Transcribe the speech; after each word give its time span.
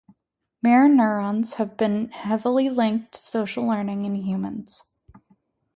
Mirror 0.63 0.89
neurons 0.89 1.53
have 1.53 1.77
been 1.77 2.09
heavily 2.09 2.69
linked 2.71 3.11
to 3.11 3.21
social 3.21 3.67
learning 3.67 4.03
in 4.05 4.15
humans. 4.15 4.95